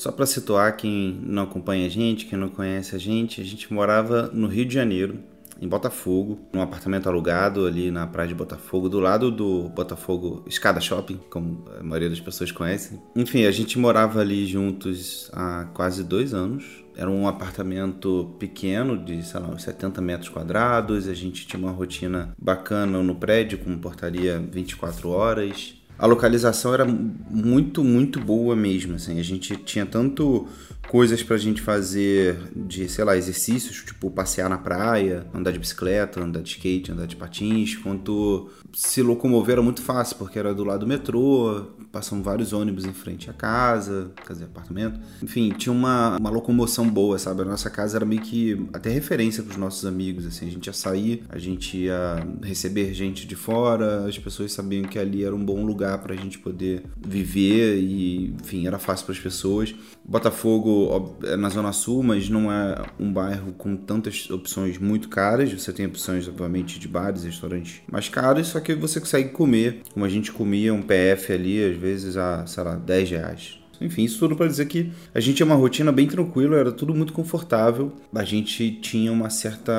[0.00, 3.70] Só para situar quem não acompanha a gente, quem não conhece a gente, a gente
[3.70, 5.18] morava no Rio de Janeiro,
[5.60, 10.80] em Botafogo, num apartamento alugado ali na praia de Botafogo, do lado do Botafogo Escada
[10.80, 12.98] Shopping, como a maioria das pessoas conhecem.
[13.14, 16.64] Enfim, a gente morava ali juntos há quase dois anos.
[16.96, 21.08] Era um apartamento pequeno, de, sei lá, uns 70 metros quadrados.
[21.08, 25.74] A gente tinha uma rotina bacana no prédio, com portaria 24 horas.
[26.00, 29.20] A localização era muito, muito boa mesmo, assim.
[29.20, 30.48] A gente tinha tanto
[30.90, 36.20] coisas pra gente fazer de, sei lá, exercícios, tipo passear na praia, andar de bicicleta,
[36.20, 40.64] andar de skate, andar de patins, quanto se locomover era muito fácil, porque era do
[40.64, 44.98] lado do metrô, passam vários ônibus em frente à casa, casa de apartamento.
[45.22, 47.42] Enfim, tinha uma, uma locomoção boa, sabe?
[47.42, 50.48] A nossa casa era meio que até referência para os nossos amigos, assim.
[50.48, 54.98] A gente ia sair, a gente ia receber gente de fora, as pessoas sabiam que
[54.98, 59.14] ali era um bom lugar para a gente poder viver e, enfim, era fácil para
[59.14, 59.72] as pessoas.
[60.04, 60.79] Botafogo
[61.22, 65.52] é na Zona Sul, mas não é um bairro com tantas opções muito caras.
[65.52, 70.04] Você tem opções, obviamente, de bares, restaurantes mais caros, só que você consegue comer, como
[70.04, 73.60] a gente comia um PF ali, às vezes a, sei lá, 10 reais.
[73.80, 76.94] Enfim, isso tudo para dizer que a gente tinha uma rotina bem tranquila, era tudo
[76.94, 77.92] muito confortável.
[78.14, 79.72] A gente tinha uma certa,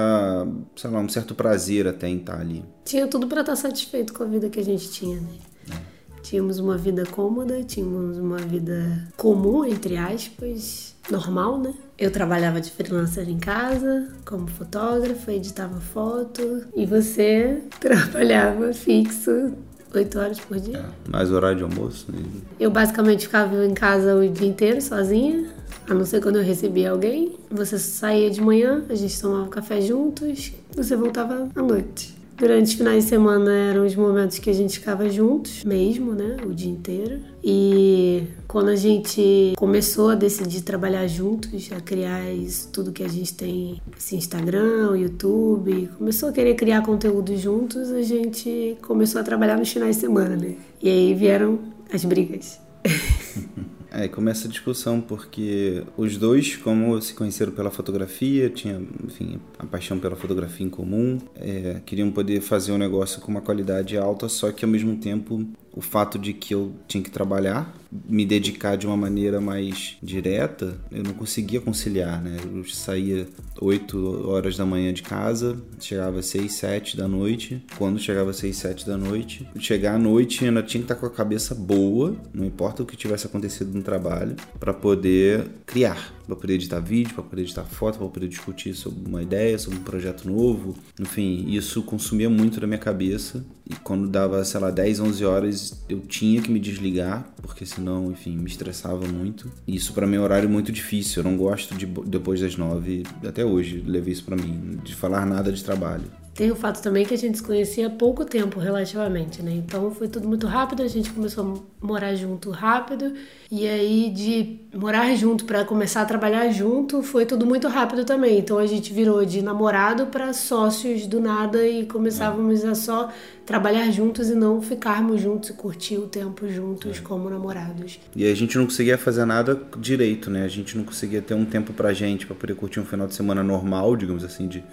[0.76, 2.66] sei lá, um certo prazer até em estar ali.
[2.84, 5.30] Tinha tudo para estar satisfeito com a vida que a gente tinha, né?
[5.70, 6.22] É.
[6.24, 11.74] Tínhamos uma vida cômoda, tínhamos uma vida comum, entre aspas, normal, né?
[11.98, 19.54] Eu trabalhava de freelancer em casa, como fotógrafa, editava foto, e você trabalhava fixo
[19.94, 20.78] oito horas por dia.
[20.78, 22.12] É, mais horário de almoço.
[22.12, 22.20] Né?
[22.60, 25.50] Eu basicamente ficava em casa o dia inteiro sozinha,
[25.90, 27.36] a não ser quando eu recebia alguém.
[27.50, 32.21] Você saía de manhã, a gente tomava café juntos, você voltava à noite.
[32.42, 36.38] Durante os finais de semana eram os momentos que a gente ficava juntos, mesmo, né?
[36.44, 37.20] O dia inteiro.
[37.44, 43.08] E quando a gente começou a decidir trabalhar juntos, a criar isso, tudo que a
[43.08, 49.24] gente tem, assim, Instagram, YouTube, começou a querer criar conteúdo juntos, a gente começou a
[49.24, 50.56] trabalhar nos finais de semana, né?
[50.82, 51.60] E aí vieram
[51.94, 52.60] as brigas.
[53.94, 59.66] É, começa a discussão porque os dois, como se conheceram pela fotografia, tinham, enfim, a
[59.66, 64.30] paixão pela fotografia em comum, é, queriam poder fazer um negócio com uma qualidade alta,
[64.30, 67.74] só que ao mesmo tempo o fato de que eu tinha que trabalhar,
[68.08, 72.38] me dedicar de uma maneira mais direta, eu não conseguia conciliar, né?
[72.54, 73.28] Eu saía
[73.60, 77.64] 8 horas da manhã de casa, chegava às 6, 7 da noite.
[77.78, 81.06] Quando chegava às 6, 7 da noite, chegar à noite ainda tinha que estar com
[81.06, 86.40] a cabeça boa, não importa o que tivesse acontecido no trabalho, para poder criar, para
[86.40, 89.84] poder editar vídeo, para poder editar foto, para poder discutir sobre uma ideia, sobre um
[89.84, 90.76] projeto novo.
[91.00, 95.84] Enfim, isso consumia muito da minha cabeça e quando dava, sei lá, 10, 11 horas,
[95.90, 99.52] eu tinha que me desligar, porque senão, enfim, me estressava muito.
[99.68, 101.22] E isso para mim é um horário muito difícil.
[101.22, 105.26] Eu não gosto de depois das 9, até hoje, levei isso para mim, de falar
[105.26, 106.06] nada de trabalho.
[106.42, 109.52] Tem o fato também que a gente se conhecia há pouco tempo, relativamente, né?
[109.52, 113.14] Então foi tudo muito rápido, a gente começou a morar junto rápido.
[113.52, 118.40] E aí, de morar junto para começar a trabalhar junto, foi tudo muito rápido também.
[118.40, 123.12] Então a gente virou de namorado para sócios do nada e começávamos a só
[123.46, 127.02] trabalhar juntos e não ficarmos juntos e curtir o tempo juntos é.
[127.02, 128.00] como namorados.
[128.16, 130.44] E a gente não conseguia fazer nada direito, né?
[130.44, 133.14] A gente não conseguia ter um tempo pra gente, para poder curtir um final de
[133.14, 134.64] semana normal, digamos assim, de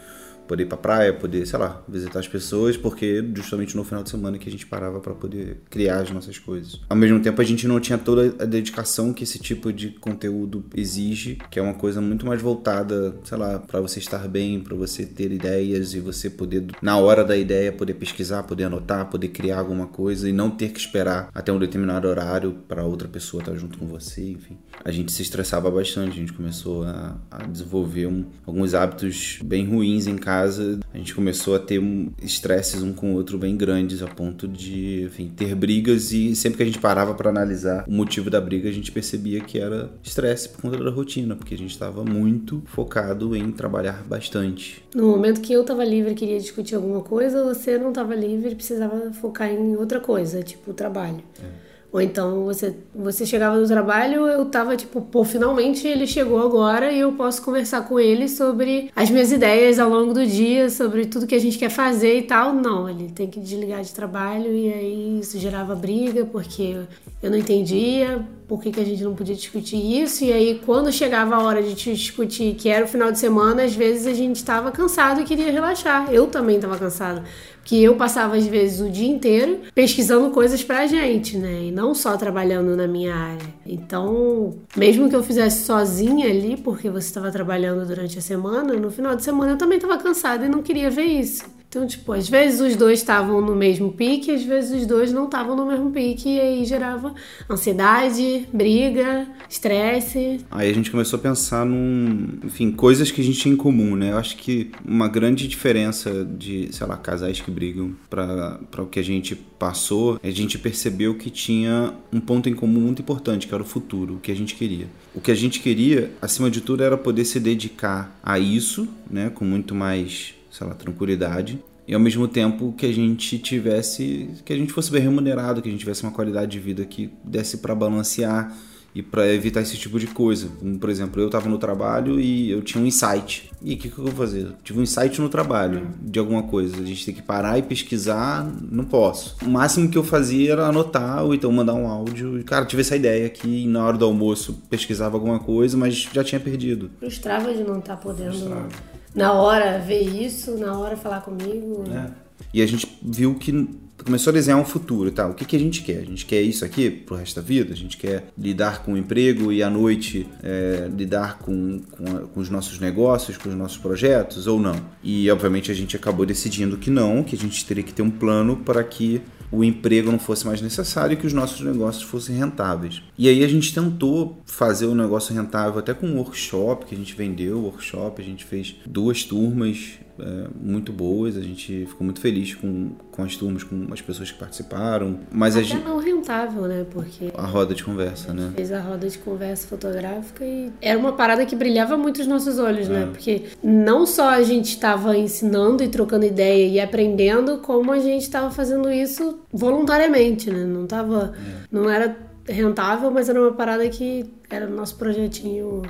[0.48, 4.10] poder ir pra praia, poder, sei lá, visitar as pessoas, porque justamente no final de
[4.10, 6.81] semana que a gente parava para poder criar as nossas coisas.
[6.88, 10.64] Ao mesmo tempo, a gente não tinha toda a dedicação que esse tipo de conteúdo
[10.75, 14.75] exige, que é uma coisa muito mais voltada, sei lá, para você estar bem, para
[14.75, 19.28] você ter ideias e você poder, na hora da ideia, poder pesquisar, poder anotar, poder
[19.28, 23.42] criar alguma coisa e não ter que esperar até um determinado horário para outra pessoa
[23.42, 24.56] estar junto com você, enfim.
[24.84, 29.66] A gente se estressava bastante, a gente começou a, a desenvolver um, alguns hábitos bem
[29.66, 31.82] ruins em casa casa, a gente começou a ter
[32.22, 36.59] estresses um com o outro bem grandes, a ponto de, enfim, ter brigas e sempre
[36.59, 39.91] que a gente parava para analisar o motivo da briga, a gente percebia que era
[40.03, 44.85] estresse por conta da rotina, porque a gente estava muito focado em trabalhar bastante.
[44.94, 48.52] No momento que eu estava livre e queria discutir alguma coisa, você não estava livre
[48.52, 51.23] e precisava focar em outra coisa, tipo o trabalho.
[51.43, 51.68] É.
[51.90, 56.93] Ou então você, você chegava do trabalho, eu tava tipo, pô, finalmente ele chegou agora
[56.93, 61.06] e eu posso conversar com ele sobre as minhas ideias ao longo do dia, sobre
[61.06, 62.52] tudo que a gente quer fazer e tal.
[62.52, 66.76] Não, ele tem que desligar de trabalho e aí isso gerava briga porque
[67.23, 70.25] eu não entendia por que, que a gente não podia discutir isso.
[70.25, 73.75] E aí, quando chegava a hora de discutir, que era o final de semana, às
[73.75, 76.12] vezes a gente estava cansado e queria relaxar.
[76.12, 77.23] Eu também estava cansado
[77.69, 81.65] que eu passava às vezes o dia inteiro pesquisando coisas pra gente, né?
[81.65, 83.47] E não só trabalhando na minha área.
[83.67, 88.91] Então, mesmo que eu fizesse sozinha ali, porque você estava trabalhando durante a semana, no
[88.91, 91.44] final de semana eu também estava cansada e não queria ver isso.
[91.78, 95.26] Então, tipo, às vezes os dois estavam no mesmo pique, às vezes os dois não
[95.26, 97.14] estavam no mesmo pique, e aí gerava
[97.48, 100.40] ansiedade, briga, estresse.
[100.50, 103.94] Aí a gente começou a pensar num, enfim, coisas que a gente tinha em comum,
[103.94, 104.10] né?
[104.10, 108.98] Eu acho que uma grande diferença de, sei lá, casais que brigam para o que
[108.98, 113.54] a gente passou, a gente percebeu que tinha um ponto em comum muito importante, que
[113.54, 114.88] era o futuro, o que a gente queria.
[115.14, 119.30] O que a gente queria, acima de tudo, era poder se dedicar a isso, né,
[119.30, 121.62] com muito mais sei lá, tranquilidade.
[121.87, 125.69] E ao mesmo tempo que a gente tivesse, que a gente fosse bem remunerado, que
[125.69, 128.55] a gente tivesse uma qualidade de vida que desse para balancear
[128.95, 130.49] e para evitar esse tipo de coisa.
[130.81, 133.50] Por exemplo, eu estava no trabalho e eu tinha um insight.
[133.62, 134.47] E o que, que eu vou fazer?
[134.47, 136.77] Eu tive um insight no trabalho de alguma coisa.
[136.77, 139.37] A gente tem que parar e pesquisar, não posso.
[139.43, 142.39] O máximo que eu fazia era anotar ou então mandar um áudio.
[142.39, 146.25] E, cara, tive essa ideia aqui na hora do almoço pesquisava alguma coisa, mas já
[146.25, 146.91] tinha perdido.
[146.99, 148.33] Frustrava de não estar tá podendo.
[148.33, 151.85] Frustrava na hora ver isso, na hora falar comigo.
[151.93, 152.11] É.
[152.55, 153.69] E a gente viu que
[154.05, 155.26] começou a desenhar um futuro, tá?
[155.26, 155.99] O que, que a gente quer?
[155.99, 157.73] A gente quer isso aqui pro resto da vida?
[157.73, 162.20] A gente quer lidar com o emprego e à noite é, lidar com, com, a,
[162.20, 164.76] com, os nossos negócios, com os nossos projetos ou não?
[165.03, 168.11] E obviamente a gente acabou decidindo que não, que a gente teria que ter um
[168.11, 172.37] plano para que o emprego não fosse mais necessário e que os nossos negócios fossem
[172.37, 173.03] rentáveis.
[173.17, 176.99] E aí a gente tentou fazer o negócio rentável até com um workshop que a
[176.99, 181.37] gente vendeu, workshop, a gente fez duas turmas é, muito boas.
[181.37, 185.20] A gente ficou muito feliz com, com as turmas, com as pessoas que participaram.
[185.31, 185.85] Mas Até a gente...
[185.85, 186.87] não rentável, né?
[186.91, 188.53] Porque a roda de conversa, né?
[188.55, 192.59] Fez a roda de conversa fotográfica e era uma parada que brilhava muito os nossos
[192.59, 193.03] olhos, né?
[193.03, 193.06] é.
[193.06, 193.11] né?
[193.12, 198.23] Porque não só a gente estava ensinando e trocando ideia e aprendendo, como a gente
[198.23, 200.64] estava fazendo isso voluntariamente, né?
[200.64, 201.67] Não tava, é.
[201.71, 202.17] não era
[202.47, 205.82] rentável, mas era uma parada que era nosso projetinho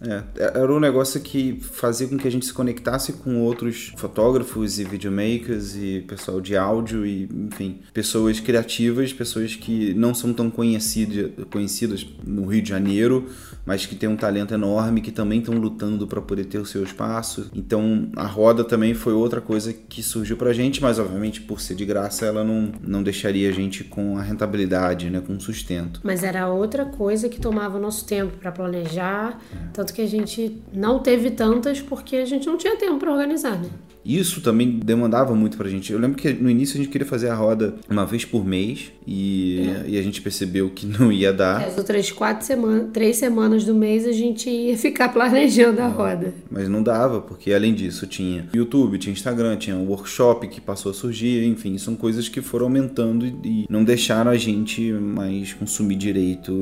[0.00, 4.78] é, era um negócio que fazia com que a gente se conectasse com outros fotógrafos
[4.78, 10.50] e videomakers e pessoal de áudio e, enfim, pessoas criativas, pessoas que não são tão
[10.50, 13.26] conhecidas, conhecidas no Rio de Janeiro,
[13.64, 16.84] mas que têm um talento enorme, que também estão lutando para poder ter o seu
[16.84, 17.50] espaço.
[17.54, 21.74] Então, a roda também foi outra coisa que surgiu pra gente, mas obviamente por ser
[21.74, 26.00] de graça, ela não, não deixaria a gente com a rentabilidade, né, com o sustento.
[26.04, 29.85] Mas era outra coisa que tomava o nosso tempo para planejar, é.
[29.86, 33.56] Tanto que a gente não teve tantas porque a gente não tinha tempo para organizar,
[33.56, 33.70] né?
[34.06, 35.92] Isso também demandava muito pra gente.
[35.92, 38.92] Eu lembro que no início a gente queria fazer a roda uma vez por mês
[39.06, 39.90] e, é.
[39.90, 41.62] e a gente percebeu que não ia dar.
[41.62, 46.32] As outras quatro semanas, três semanas do mês a gente ia ficar planejando a roda.
[46.48, 50.90] Mas não dava, porque além disso tinha YouTube, tinha Instagram, tinha um workshop que passou
[50.90, 55.96] a surgir, enfim, são coisas que foram aumentando e não deixaram a gente mais consumir
[55.96, 56.52] direito.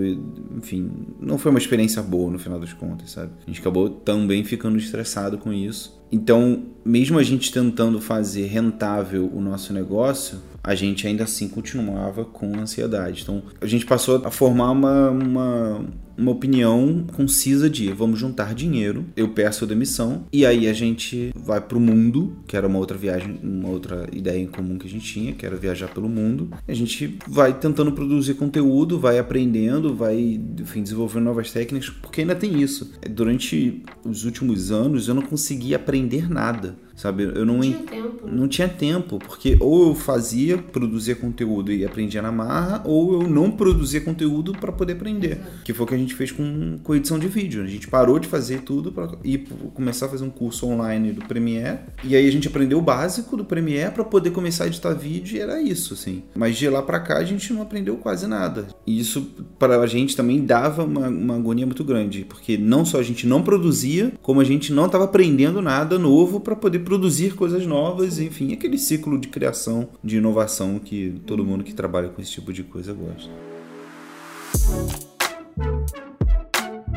[0.57, 3.33] Enfim, não foi uma experiência boa no final das contas, sabe?
[3.47, 6.03] A gente acabou também ficando estressado com isso.
[6.15, 12.25] Então, mesmo a gente tentando fazer rentável o nosso negócio, a gente ainda assim continuava
[12.25, 13.23] com ansiedade.
[13.23, 15.85] Então, a gente passou a formar uma, uma,
[16.17, 21.31] uma opinião concisa de vamos juntar dinheiro, eu peço a demissão e aí a gente
[21.37, 24.87] vai para o mundo, que era uma outra viagem, uma outra ideia em comum que
[24.87, 26.49] a gente tinha, que era viajar pelo mundo.
[26.67, 32.35] A gente vai tentando produzir conteúdo, vai aprendendo, vai enfim, desenvolvendo novas técnicas, porque ainda
[32.35, 32.91] tem isso.
[33.11, 37.25] Durante os últimos anos eu não consegui aprender nada sabe?
[37.25, 38.29] Eu não, não tinha tempo.
[38.29, 43.29] Não tinha tempo, porque ou eu fazia, produzia conteúdo e aprendia na marra, ou eu
[43.29, 45.33] não produzia conteúdo para poder aprender.
[45.33, 45.65] Exato.
[45.65, 47.63] Que foi o que a gente fez com, com edição de vídeo.
[47.63, 51.25] A gente parou de fazer tudo para ir começar a fazer um curso online do
[51.25, 54.93] Premiere, e aí a gente aprendeu o básico do Premiere para poder começar a editar
[54.95, 56.23] vídeo e era isso, assim.
[56.35, 58.69] Mas de lá para cá a gente não aprendeu quase nada.
[58.87, 59.23] E isso
[59.59, 63.27] para a gente também dava uma, uma agonia muito grande, porque não só a gente
[63.27, 68.19] não produzia, como a gente não estava aprendendo nada novo para poder produzir coisas novas,
[68.19, 72.53] enfim, aquele ciclo de criação, de inovação que todo mundo que trabalha com esse tipo
[72.53, 73.31] de coisa gosta.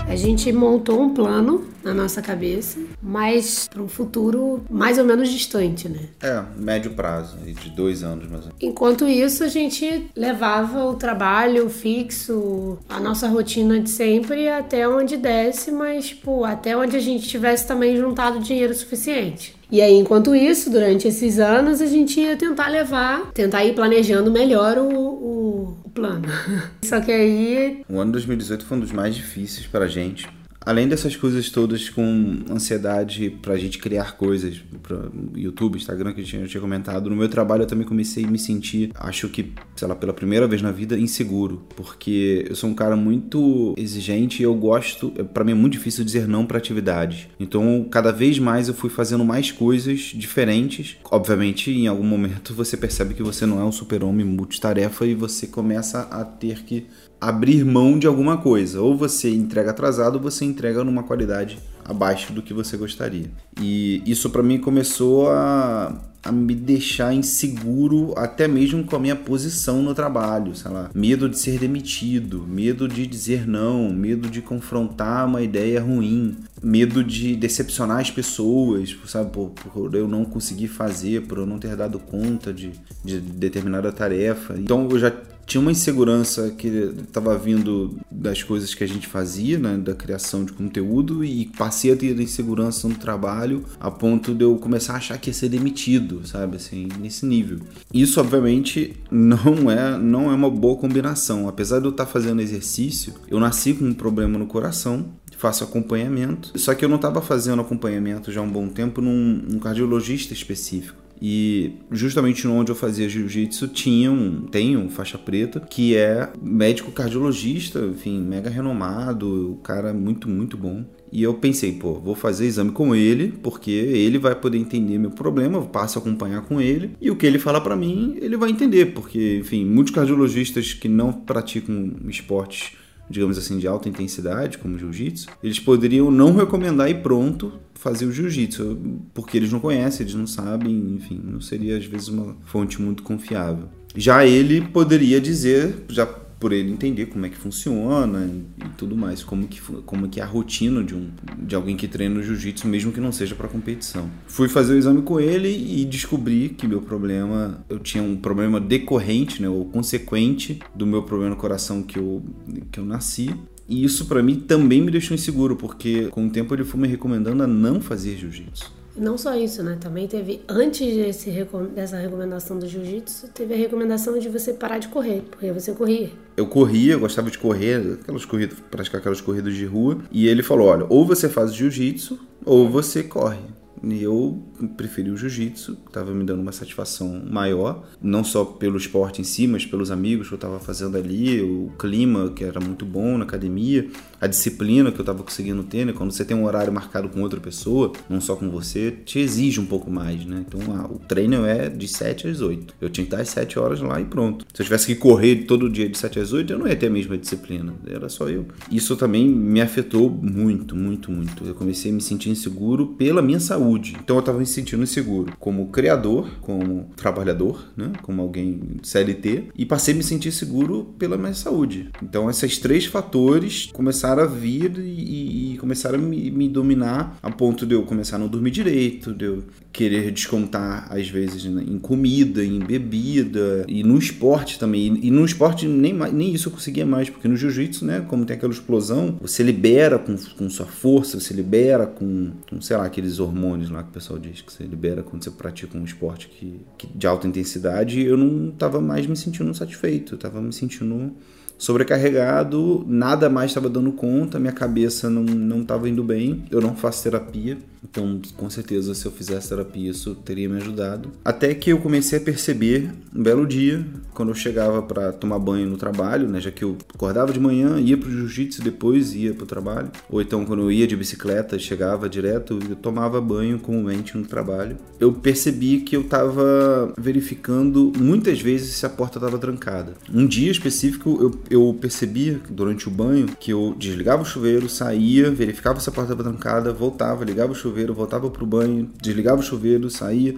[0.08, 5.30] A gente montou um plano na nossa cabeça, mas para um futuro mais ou menos
[5.30, 6.00] distante, né?
[6.22, 8.56] É, médio prazo, de dois anos mais ou menos.
[8.62, 15.18] Enquanto isso, a gente levava o trabalho fixo, a nossa rotina de sempre até onde
[15.18, 19.58] desce, mas, tipo, até onde a gente tivesse também juntado dinheiro suficiente.
[19.70, 24.32] E aí, enquanto isso, durante esses anos, a gente ia tentar levar, tentar ir planejando
[24.32, 26.28] melhor o, o plano.
[26.84, 27.84] Só que aí.
[27.90, 30.30] O ano 2018 foi um dos mais difíceis para a gente
[30.68, 34.98] além dessas coisas todas com ansiedade pra gente criar coisas para
[35.34, 38.38] YouTube, Instagram, que a gente tinha comentado, no meu trabalho eu também comecei a me
[38.38, 41.66] sentir, acho que, sei lá, pela primeira vez na vida, inseguro.
[41.74, 46.04] Porque eu sou um cara muito exigente e eu gosto, para mim é muito difícil
[46.04, 47.30] dizer não para atividades.
[47.40, 50.98] Então, cada vez mais eu fui fazendo mais coisas diferentes.
[51.10, 55.48] Obviamente, em algum momento você percebe que você não é um super-homem multitarefa e você
[55.48, 56.88] começa a ter que
[57.20, 58.82] abrir mão de alguma coisa.
[58.82, 63.30] Ou você entrega atrasado, ou você entrega numa qualidade abaixo do que você gostaria.
[63.60, 69.16] E isso para mim começou a, a me deixar inseguro até mesmo com a minha
[69.16, 74.42] posição no trabalho, sei lá, medo de ser demitido, medo de dizer não, medo de
[74.42, 80.68] confrontar uma ideia ruim, medo de decepcionar as pessoas, sabe, por, por eu não conseguir
[80.68, 82.72] fazer, por eu não ter dado conta de,
[83.04, 84.56] de determinada tarefa.
[84.58, 85.12] Então eu já
[85.48, 90.44] tinha uma insegurança que estava vindo das coisas que a gente fazia, né, da criação
[90.44, 94.98] de conteúdo, e passei a ter insegurança no trabalho a ponto de eu começar a
[94.98, 97.60] achar que ia ser demitido, sabe, assim, nesse nível.
[97.94, 101.48] Isso, obviamente, não é, não é uma boa combinação.
[101.48, 105.06] Apesar de eu estar fazendo exercício, eu nasci com um problema no coração,
[105.38, 109.42] faço acompanhamento, só que eu não estava fazendo acompanhamento já há um bom tempo num,
[109.48, 111.08] num cardiologista específico.
[111.22, 116.92] E justamente onde eu fazia jiu-jitsu tinha um, tem um faixa preta que é médico
[116.92, 120.86] cardiologista, enfim, mega renomado, o cara muito, muito bom.
[121.12, 125.12] E eu pensei, pô, vou fazer exame com ele, porque ele vai poder entender meu
[125.12, 128.36] problema, eu passo a acompanhar com ele, e o que ele fala para mim, ele
[128.36, 132.72] vai entender, porque, enfim, muitos cardiologistas que não praticam esportes
[133.10, 138.12] digamos assim, de alta intensidade, como jiu-jitsu, eles poderiam não recomendar e pronto fazer o
[138.12, 138.78] jiu-jitsu,
[139.14, 143.04] porque eles não conhecem, eles não sabem, enfim, não seria às vezes uma fonte muito
[143.04, 143.70] confiável.
[143.96, 146.08] Já ele poderia dizer, já
[146.40, 150.24] por ele entender como é que funciona e tudo mais, como que, como que é
[150.24, 154.10] a rotina de, um, de alguém que treina jiu-jitsu, mesmo que não seja para competição.
[154.28, 158.60] Fui fazer o exame com ele e descobri que meu problema, eu tinha um problema
[158.60, 162.24] decorrente, né, ou consequente do meu problema no coração que eu,
[162.72, 163.34] que eu nasci.
[163.68, 166.88] E isso para mim também me deixou inseguro, porque com o tempo ele foi me
[166.88, 168.77] recomendando a não fazer jiu-jitsu.
[168.98, 169.78] Não só isso, né?
[169.80, 171.32] Também teve, antes desse,
[171.76, 176.10] dessa recomendação do jiu-jitsu, teve a recomendação de você parar de correr, porque você corria.
[176.36, 180.42] Eu corria, eu gostava de correr, aquelas corridas, praticar aquelas corridas de rua, e ele
[180.42, 183.40] falou: olha, ou você faz jiu-jitsu, ou você corre.
[183.84, 184.42] E eu
[184.76, 189.48] preferi o jiu-jitsu, estava me dando uma satisfação maior, não só pelo esporte em si,
[189.48, 193.24] mas pelos amigos que eu estava fazendo ali, o clima que era muito bom na
[193.24, 193.88] academia,
[194.20, 195.94] a disciplina que eu estava conseguindo ter, né?
[195.94, 199.60] Quando você tem um horário marcado com outra pessoa, não só com você, te exige
[199.60, 200.44] um pouco mais, né?
[200.48, 202.76] Então, ah, o treino é de 7 às 8.
[202.82, 204.46] Eu tinha que estar às 7 horas lá e pronto.
[204.54, 206.88] Se eu tivesse que correr todo dia de 7 às 8, eu não ia ter
[206.88, 207.74] a mesma disciplina.
[207.86, 208.46] Era só eu.
[208.72, 211.46] Isso também me afetou muito, muito, muito.
[211.46, 213.67] Eu comecei a me sentir inseguro pela minha saúde.
[214.00, 217.92] Então, eu estava me sentindo inseguro como criador, como trabalhador, né?
[218.02, 219.50] Como alguém CLT.
[219.56, 221.90] E passei a me sentir seguro pela minha saúde.
[222.02, 227.18] Então, esses três fatores começaram começaram a vir e, e começaram a me, me, dominar
[227.22, 229.44] a ponto de eu começar a não dormir direito, de eu
[229.78, 235.00] querer descontar às vezes em comida, em bebida e no esporte também.
[235.04, 238.36] E, no esporte nem, nem isso eu conseguia mais, porque no jiu-jitsu, né, como tem
[238.36, 243.20] aquela explosão, você libera com, com sua força, você libera com, com, sei lá, aqueles
[243.20, 246.60] hormônios lá que o pessoal diz que você libera quando você pratica um esporte que,
[246.76, 248.02] que de alta intensidade.
[248.02, 251.14] Eu não estava mais me sentindo satisfeito, eu estava me sentindo
[251.58, 256.46] sobrecarregado, nada mais estava dando conta, minha cabeça não estava indo bem.
[256.52, 261.12] Eu não faço terapia, então com certeza se eu fizesse terapia isso teria me ajudado.
[261.24, 265.68] Até que eu comecei a perceber, um belo dia, quando eu chegava para tomar banho
[265.68, 269.46] no trabalho, né, já que eu acordava de manhã, ia pro jiu-jitsu depois ia pro
[269.46, 274.26] trabalho, ou então quando eu ia de bicicleta, chegava direto, eu tomava banho comumente no
[274.26, 274.78] trabalho.
[275.00, 279.94] Eu percebi que eu estava verificando muitas vezes se a porta estava trancada.
[280.14, 285.32] Um dia específico eu eu percebia durante o banho que eu desligava o chuveiro, saía,
[285.32, 289.44] verificava se a porta estava trancada, voltava, ligava o chuveiro, voltava pro banho, desligava o
[289.44, 290.36] chuveiro, saía.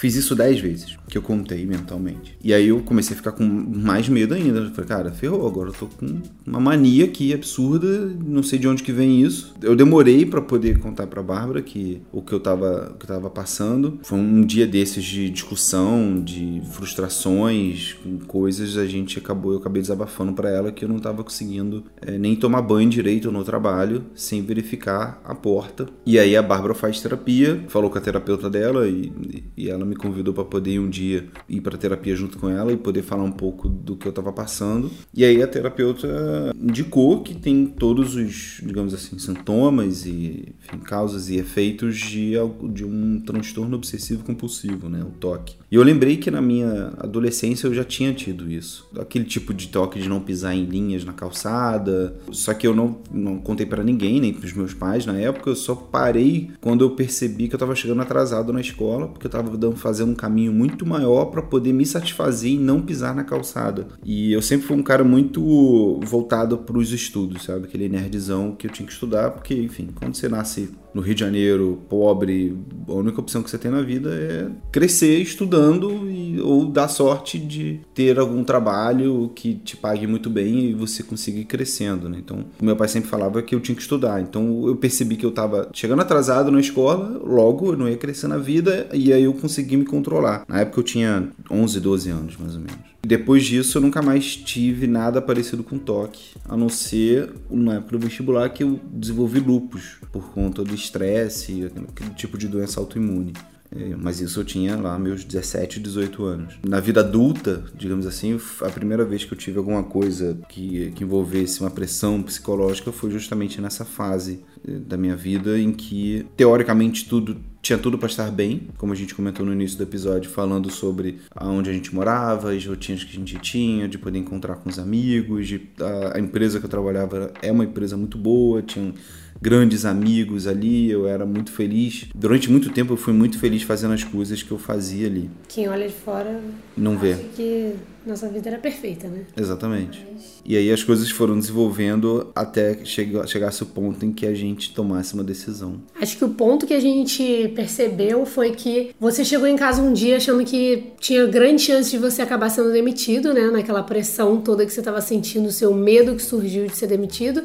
[0.00, 2.38] Fiz isso dez vezes que eu contei mentalmente.
[2.42, 4.70] E aí eu comecei a ficar com mais medo ainda.
[4.70, 8.82] Falei, cara, ferrou, agora eu tô com uma mania aqui absurda, não sei de onde
[8.82, 9.54] que vem isso.
[9.60, 13.28] Eu demorei para poder contar pra Bárbara que o que eu tava, que eu tava
[13.28, 13.98] passando.
[14.02, 20.32] Foi um dia desses de discussão, de frustrações, coisas, a gente acabou, eu acabei desabafando
[20.32, 24.42] para ela que eu não tava conseguindo é, nem tomar banho direito no trabalho sem
[24.42, 25.88] verificar a porta.
[26.06, 29.12] E aí a Bárbara faz terapia, falou com a terapeuta dela e,
[29.56, 32.76] e ela me convidou para poder um dia ir para terapia junto com ela e
[32.76, 34.90] poder falar um pouco do que eu estava passando.
[35.12, 41.28] E aí a terapeuta indicou que tem todos os, digamos assim, sintomas e enfim, causas
[41.28, 42.34] e efeitos de,
[42.72, 45.56] de um transtorno obsessivo compulsivo, né, o toque.
[45.70, 48.88] E eu lembrei que na minha adolescência eu já tinha tido isso.
[48.98, 52.16] Aquele tipo de toque de não pisar em linhas na calçada.
[52.32, 55.50] Só que eu não, não contei para ninguém, nem pros meus pais na época.
[55.50, 59.30] Eu só parei quando eu percebi que eu tava chegando atrasado na escola, porque eu
[59.30, 63.88] tava fazendo um caminho muito maior para poder me satisfazer e não pisar na calçada.
[64.04, 67.64] E eu sempre fui um cara muito voltado para os estudos, sabe?
[67.64, 71.20] Aquele nerdzão que eu tinha que estudar, porque, enfim, quando você nasce no Rio de
[71.20, 72.56] Janeiro, pobre,
[72.88, 77.38] a única opção que você tem na vida é crescer estudando e, ou dar sorte
[77.38, 82.18] de ter algum trabalho que te pague muito bem e você consiga ir crescendo, né?
[82.18, 84.20] Então, meu pai sempre falava que eu tinha que estudar.
[84.20, 88.28] Então, eu percebi que eu estava chegando atrasado na escola, logo eu não ia crescer
[88.28, 90.44] na vida e aí eu consegui me controlar.
[90.48, 92.89] Na época eu tinha 11, 12 anos, mais ou menos.
[93.02, 97.98] Depois disso, eu nunca mais tive nada parecido com toque, a não ser na época
[97.98, 103.32] do vestibular que eu desenvolvi lupus por conta do estresse, aquele tipo de doença autoimune.
[103.72, 106.54] É, mas isso eu tinha lá meus 17, 18 anos.
[106.66, 111.04] Na vida adulta, digamos assim, a primeira vez que eu tive alguma coisa que, que
[111.04, 117.08] envolvesse uma pressão psicológica foi justamente nessa fase eh, da minha vida em que, teoricamente,
[117.08, 120.70] tudo tinha tudo para estar bem, como a gente comentou no início do episódio, falando
[120.70, 124.68] sobre aonde a gente morava, as rotinas que a gente tinha, de poder encontrar com
[124.68, 128.94] os amigos, de, a, a empresa que eu trabalhava é uma empresa muito boa, tinha
[129.40, 132.06] grandes amigos ali, eu era muito feliz.
[132.14, 135.30] Durante muito tempo eu fui muito feliz fazendo as coisas que eu fazia ali.
[135.48, 136.40] Quem olha de fora
[136.76, 137.14] não vê.
[137.34, 137.74] que
[138.06, 139.24] nossa vida era perfeita, né?
[139.36, 140.06] Exatamente.
[140.12, 140.40] Mas...
[140.44, 144.72] E aí as coisas foram desenvolvendo até chegar, chegasse o ponto em que a gente
[144.72, 145.74] tomasse uma decisão.
[146.00, 149.92] Acho que o ponto que a gente percebeu foi que você chegou em casa um
[149.92, 153.50] dia achando que tinha grande chance de você acabar sendo demitido, né?
[153.50, 157.42] Naquela pressão toda que você estava sentindo, o seu medo que surgiu de ser demitido.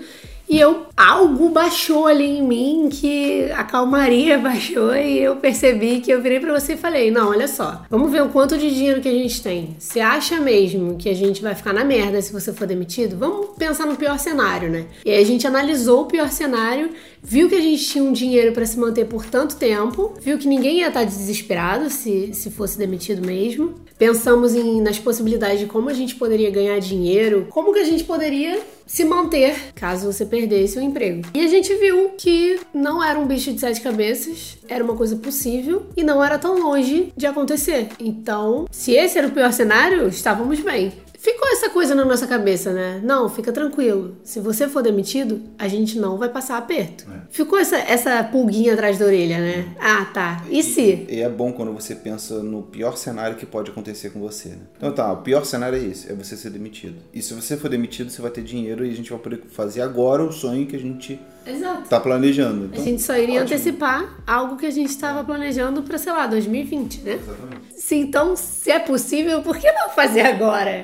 [0.48, 6.12] E eu, algo baixou ali em mim, que a calmaria baixou e eu percebi que
[6.12, 9.02] eu virei para você e falei: Não, olha só, vamos ver o quanto de dinheiro
[9.02, 9.76] que a gente tem.
[9.80, 13.18] Você acha mesmo que a gente vai ficar na merda se você for demitido?
[13.18, 14.86] Vamos pensar no pior cenário, né?
[15.04, 18.52] E aí a gente analisou o pior cenário, viu que a gente tinha um dinheiro
[18.52, 22.78] para se manter por tanto tempo, viu que ninguém ia estar desesperado se, se fosse
[22.78, 23.76] demitido mesmo.
[23.98, 28.04] Pensamos em, nas possibilidades de como a gente poderia ganhar dinheiro, como que a gente
[28.04, 31.28] poderia se manter caso você perdesse o emprego.
[31.34, 35.16] E a gente viu que não era um bicho de sete cabeças, era uma coisa
[35.16, 37.90] possível e não era tão longe de acontecer.
[38.00, 40.94] Então, se esse era o pior cenário, estávamos bem.
[41.26, 43.02] Ficou essa coisa na nossa cabeça, né?
[43.04, 44.16] Não, fica tranquilo.
[44.24, 47.04] Se você for demitido, a gente não vai passar aperto.
[47.12, 47.22] É.
[47.32, 49.76] Ficou essa, essa pulguinha atrás da orelha, né?
[49.80, 50.44] Ah, tá.
[50.48, 51.08] E, e se?
[51.10, 54.60] E é bom quando você pensa no pior cenário que pode acontecer com você, né?
[54.78, 56.98] Então tá, o pior cenário é esse, é você ser demitido.
[57.12, 59.82] E se você for demitido, você vai ter dinheiro e a gente vai poder fazer
[59.82, 61.90] agora o sonho que a gente Exato.
[61.90, 62.66] tá planejando.
[62.66, 63.56] Então, a gente só iria ótimo.
[63.56, 67.14] antecipar algo que a gente estava planejando para, sei lá, 2020, né?
[67.14, 67.82] Exatamente.
[67.82, 70.84] Se então, se é possível, por que não fazer agora?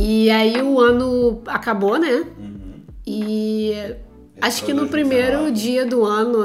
[0.00, 2.24] E aí o ano acabou, né?
[2.38, 2.82] Uhum.
[3.04, 3.72] E
[4.40, 6.44] acho que no primeiro dia do ano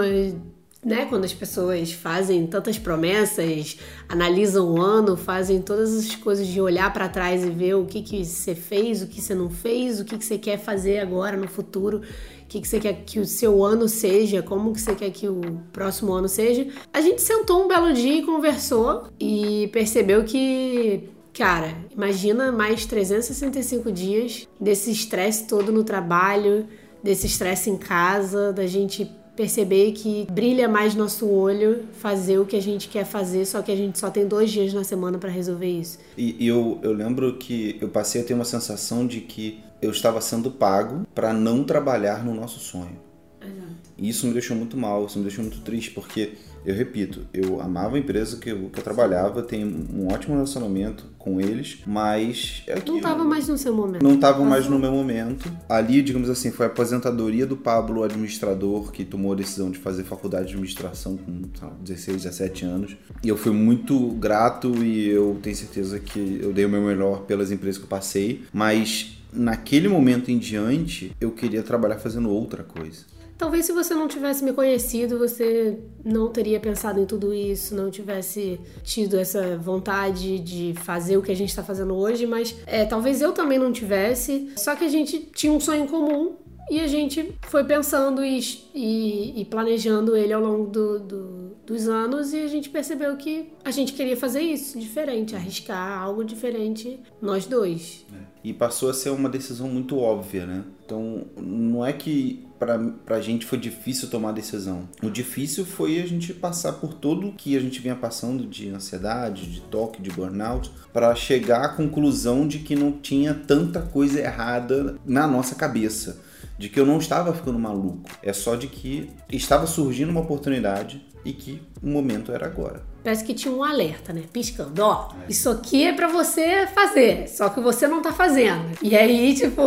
[0.83, 3.77] né, quando as pessoas fazem tantas promessas,
[4.09, 8.01] analisam o ano, fazem todas as coisas de olhar para trás e ver o que,
[8.01, 11.37] que você fez, o que você não fez, o que, que você quer fazer agora
[11.37, 14.95] no futuro, o que, que você quer que o seu ano seja, como que você
[14.95, 16.67] quer que o próximo ano seja.
[16.91, 23.91] A gente sentou um belo dia e conversou e percebeu que Cara, imagina mais 365
[23.91, 26.67] dias desse estresse todo no trabalho,
[27.01, 32.55] desse estresse em casa, da gente perceber que brilha mais nosso olho fazer o que
[32.55, 35.29] a gente quer fazer, só que a gente só tem dois dias na semana para
[35.29, 35.97] resolver isso.
[36.15, 39.91] E, e, eu, eu lembro que eu passei a ter uma sensação de que eu
[39.91, 43.01] estava sendo pago para não trabalhar no nosso sonho.
[43.45, 43.73] Exato.
[43.97, 46.33] E isso me deixou muito mal, isso me deixou muito triste, porque
[46.65, 51.05] eu repito, eu amava a empresa que eu, que eu trabalhava, tenho um ótimo relacionamento
[51.17, 52.63] com eles, mas.
[52.67, 54.01] É não estava mais no seu momento.
[54.01, 55.51] Não estava mais no meu momento.
[55.67, 59.77] Ali, digamos assim, foi a aposentadoria do Pablo, o administrador, que tomou a decisão de
[59.77, 62.95] fazer faculdade de administração com lá, 16, 17 anos.
[63.21, 67.23] E eu fui muito grato e eu tenho certeza que eu dei o meu melhor
[67.23, 72.63] pelas empresas que eu passei, mas naquele momento em diante eu queria trabalhar fazendo outra
[72.63, 73.13] coisa.
[73.37, 77.89] Talvez se você não tivesse me conhecido, você não teria pensado em tudo isso, não
[77.89, 82.85] tivesse tido essa vontade de fazer o que a gente está fazendo hoje, mas é,
[82.85, 84.51] talvez eu também não tivesse.
[84.55, 86.37] Só que a gente tinha um sonho comum
[86.69, 88.39] E a gente foi pensando e,
[88.73, 93.51] e, e planejando ele ao longo do, do, dos anos e a gente percebeu que
[93.65, 98.05] a gente queria fazer isso, diferente, arriscar algo diferente, nós dois.
[98.13, 98.23] É.
[98.45, 100.63] E passou a ser uma decisão muito óbvia, né?
[100.85, 104.87] Então, não é que pra, pra gente foi difícil tomar a decisão.
[105.01, 109.51] O difícil foi a gente passar por tudo que a gente vinha passando de ansiedade,
[109.51, 114.97] de toque, de burnout, para chegar à conclusão de que não tinha tanta coisa errada
[115.05, 116.21] na nossa cabeça
[116.57, 118.03] de que eu não estava ficando maluco.
[118.21, 122.83] É só de que estava surgindo uma oportunidade e que o momento era agora.
[123.03, 124.23] Parece que tinha um alerta, né?
[124.31, 124.81] Piscando.
[124.81, 125.31] Ó, é.
[125.31, 128.77] isso aqui é para você fazer, só que você não tá fazendo.
[128.81, 129.61] E aí, tipo,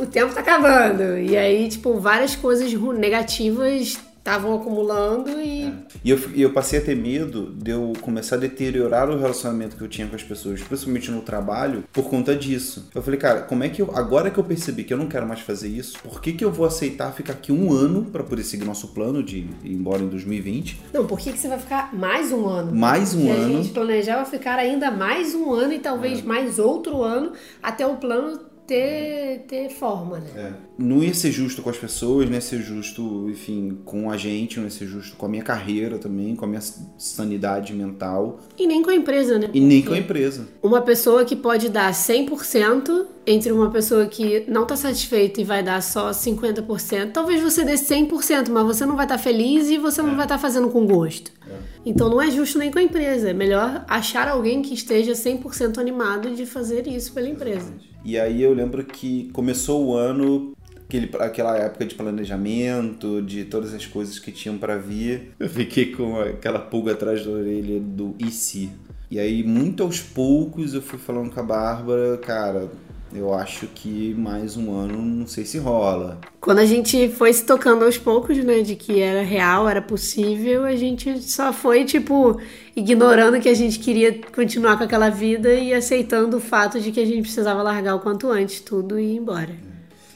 [0.00, 1.18] o tempo tá acabando.
[1.18, 3.98] E aí, tipo, várias coisas negativas
[4.28, 5.64] estavam acumulando e.
[5.64, 5.72] É.
[6.04, 9.82] E eu, eu passei a ter medo de eu começar a deteriorar o relacionamento que
[9.82, 12.88] eu tinha com as pessoas, principalmente no trabalho, por conta disso.
[12.94, 13.90] Eu falei, cara, como é que eu.
[13.96, 16.52] Agora que eu percebi que eu não quero mais fazer isso, por que, que eu
[16.52, 20.08] vou aceitar ficar aqui um ano para poder seguir nosso plano de ir embora em
[20.08, 20.80] 2020?
[20.92, 22.74] Não, por que, que você vai ficar mais um ano?
[22.74, 23.58] Mais um Porque ano.
[23.58, 26.22] A gente planejava ficar ainda mais um ano e talvez é.
[26.22, 30.30] mais outro ano até o plano ter, ter forma, né?
[30.36, 30.67] É.
[30.78, 34.58] Não ia ser justo com as pessoas, não ia ser justo, enfim, com a gente,
[34.58, 36.60] não ia ser justo com a minha carreira também, com a minha
[36.96, 38.38] sanidade mental.
[38.56, 39.50] E nem com a empresa, né?
[39.52, 40.46] E nem com a empresa.
[40.62, 45.62] Uma pessoa que pode dar 100% entre uma pessoa que não tá satisfeita e vai
[45.62, 49.76] dar só 50%, talvez você dê 100%, mas você não vai estar tá feliz e
[49.76, 50.14] você não é.
[50.14, 51.32] vai estar tá fazendo com gosto.
[51.46, 51.56] É.
[51.84, 53.30] Então não é justo nem com a empresa.
[53.30, 57.72] É melhor achar alguém que esteja 100% animado de fazer isso pela empresa.
[58.04, 60.54] E aí eu lembro que começou o ano,
[60.88, 65.32] aquele, aquela época de planejamento, de todas as coisas que tinham para vir.
[65.38, 68.70] Eu fiquei com aquela pulga atrás da orelha do e se.
[69.10, 72.68] E aí, muito aos poucos, eu fui falando com a Bárbara, cara,
[73.14, 76.18] eu acho que mais um ano não sei se rola.
[76.40, 80.64] Quando a gente foi se tocando aos poucos, né, de que era real, era possível,
[80.64, 82.38] a gente só foi, tipo,
[82.76, 87.00] ignorando que a gente queria continuar com aquela vida e aceitando o fato de que
[87.00, 89.67] a gente precisava largar o quanto antes tudo e ir embora.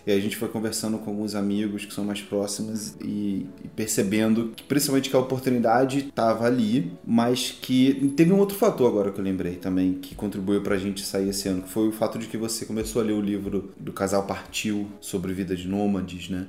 [0.06, 4.52] E a gente foi conversando com alguns amigos que são mais próximos e, e percebendo
[4.56, 9.20] que, principalmente, que a oportunidade estava ali, mas que teve um outro fator agora que
[9.20, 12.18] eu lembrei também que contribuiu para a gente sair esse ano, que foi o fato
[12.18, 16.28] de que você começou a ler o livro do casal Partiu sobre vida de nômades,
[16.28, 16.46] né?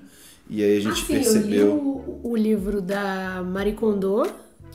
[0.50, 1.68] E aí a gente ah, sim, percebeu.
[1.68, 4.26] Eu li o, o livro da Marie Kondo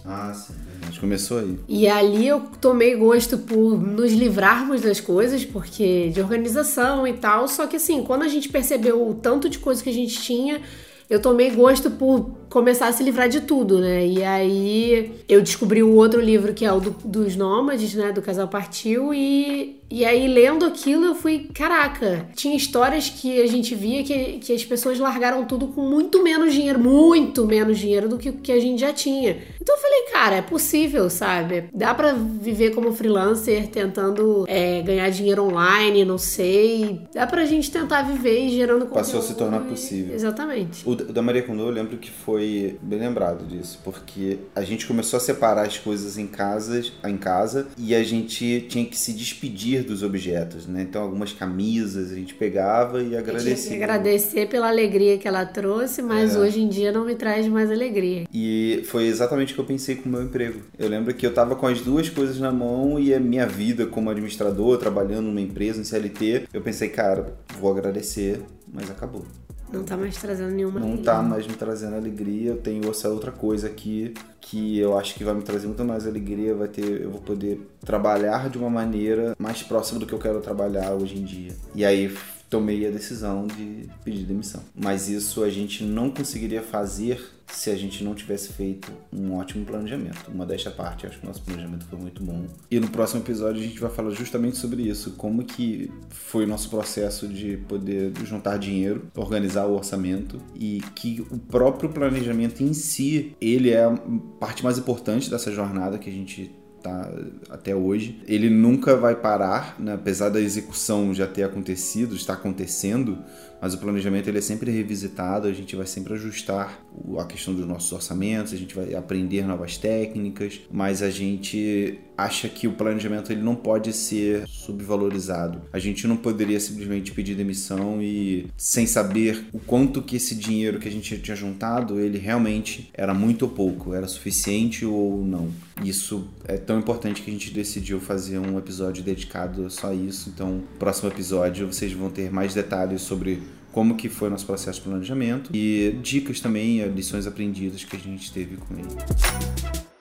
[0.05, 0.55] ah, sim.
[0.83, 1.59] A gente começou aí.
[1.69, 7.49] E ali eu tomei gosto por nos livrarmos das coisas, porque de organização e tal.
[7.49, 10.63] Só que assim, quando a gente percebeu o tanto de coisa que a gente tinha,
[11.09, 14.07] eu tomei gosto por começar a se livrar de tudo, né?
[14.07, 18.13] E aí eu descobri o outro livro que é o do, dos Nômades, né?
[18.13, 19.13] Do Casal Partiu.
[19.13, 24.39] E, e aí lendo aquilo eu fui, caraca, tinha histórias que a gente via que,
[24.39, 28.53] que as pessoas largaram tudo com muito menos dinheiro, muito menos dinheiro do que, que
[28.53, 29.37] a gente já tinha.
[29.61, 31.65] Então eu falei, cara, é possível, sabe?
[31.75, 37.03] Dá para viver como freelancer tentando é, ganhar dinheiro online, não sei.
[37.13, 40.15] Dá pra gente tentar viver e gerando Passou a se tornar possível.
[40.15, 40.89] Exatamente.
[40.89, 44.87] O da Maria Kondo eu lembro que foi foi bem lembrado disso, porque a gente
[44.87, 49.13] começou a separar as coisas em casa, em casa e a gente tinha que se
[49.13, 50.83] despedir dos objetos, né?
[50.83, 53.75] Então algumas camisas a gente pegava e agradecia.
[53.75, 56.39] agradecer pela alegria que ela trouxe, mas é.
[56.39, 58.25] hoje em dia não me traz mais alegria.
[58.33, 60.61] E foi exatamente o que eu pensei com o meu emprego.
[60.79, 63.85] Eu lembro que eu tava com as duas coisas na mão e a minha vida
[63.85, 68.41] como administrador, trabalhando numa empresa, em CLT, eu pensei, cara, vou agradecer,
[68.73, 69.25] mas acabou.
[69.73, 71.05] Não tá mais trazendo nenhuma Não alegria.
[71.05, 72.51] tá mais me trazendo alegria.
[72.53, 76.07] Eu tenho essa outra coisa aqui que eu acho que vai me trazer muito mais
[76.07, 76.55] alegria.
[76.55, 80.41] Vai ter, eu vou poder trabalhar de uma maneira mais próxima do que eu quero
[80.41, 81.53] trabalhar hoje em dia.
[81.75, 82.17] E aí
[82.49, 84.63] tomei a decisão de pedir demissão.
[84.75, 89.65] Mas isso a gente não conseguiria fazer se a gente não tivesse feito um ótimo
[89.65, 90.31] planejamento.
[90.31, 92.47] Uma desta parte, acho que o nosso planejamento foi muito bom.
[92.71, 96.49] E no próximo episódio a gente vai falar justamente sobre isso, como que foi o
[96.49, 102.73] nosso processo de poder juntar dinheiro, organizar o orçamento e que o próprio planejamento em
[102.73, 103.95] si, ele é a
[104.39, 106.55] parte mais importante dessa jornada que a gente
[106.89, 107.11] tá
[107.51, 108.21] até hoje.
[108.27, 109.95] Ele nunca vai parar, né?
[109.95, 113.19] apesar da execução já ter acontecido, está acontecendo,
[113.61, 116.81] mas o planejamento ele é sempre revisitado, a gente vai sempre ajustar
[117.19, 122.49] a questão dos nossos orçamentos, a gente vai aprender novas técnicas, mas a gente acha
[122.49, 125.63] que o planejamento ele não pode ser subvalorizado.
[125.73, 130.81] A gente não poderia simplesmente pedir demissão e sem saber o quanto que esse dinheiro
[130.81, 135.49] que a gente tinha juntado, ele realmente era muito ou pouco, era suficiente ou não.
[135.85, 140.31] Isso é tão importante que a gente decidiu fazer um episódio dedicado só a isso.
[140.35, 144.89] Então, próximo episódio vocês vão ter mais detalhes sobre como que foi nosso processo de
[144.89, 149.98] planejamento e dicas também, lições aprendidas que a gente teve com ele.